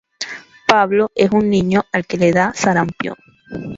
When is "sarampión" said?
2.55-3.17